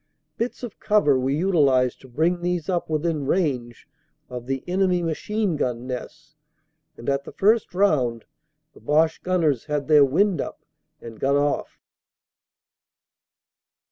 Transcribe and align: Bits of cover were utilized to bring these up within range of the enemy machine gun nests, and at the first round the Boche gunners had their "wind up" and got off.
Bits 0.35 0.63
of 0.63 0.79
cover 0.79 1.19
were 1.19 1.29
utilized 1.29 2.01
to 2.01 2.07
bring 2.07 2.41
these 2.41 2.69
up 2.69 2.89
within 2.89 3.27
range 3.27 3.87
of 4.31 4.47
the 4.47 4.63
enemy 4.67 5.03
machine 5.03 5.55
gun 5.55 5.85
nests, 5.85 6.35
and 6.97 7.07
at 7.07 7.23
the 7.23 7.31
first 7.31 7.75
round 7.75 8.25
the 8.73 8.79
Boche 8.81 9.21
gunners 9.21 9.65
had 9.65 9.87
their 9.87 10.03
"wind 10.03 10.41
up" 10.41 10.65
and 11.01 11.19
got 11.19 11.35
off. 11.35 11.79